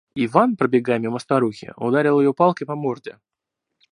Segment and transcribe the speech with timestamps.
[0.25, 3.19] Иван, пробегая мимо старухи, ударил её палкой по морде.